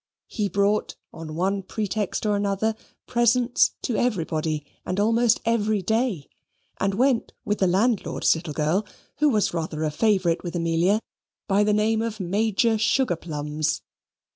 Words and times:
He 0.25 0.49
brought, 0.49 0.95
on 1.13 1.35
one 1.35 1.61
pretext 1.61 2.25
or 2.25 2.35
another, 2.35 2.73
presents 3.05 3.75
to 3.83 3.97
everybody, 3.97 4.65
and 4.83 4.99
almost 4.99 5.39
every 5.45 5.83
day; 5.83 6.27
and 6.79 6.95
went, 6.95 7.33
with 7.45 7.59
the 7.59 7.67
landlord's 7.67 8.33
little 8.33 8.53
girl, 8.55 8.83
who 9.17 9.29
was 9.29 9.53
rather 9.53 9.83
a 9.83 9.91
favourite 9.91 10.41
with 10.43 10.55
Amelia, 10.55 11.01
by 11.47 11.63
the 11.63 11.71
name 11.71 12.01
of 12.01 12.19
Major 12.19 12.79
Sugarplums. 12.79 13.81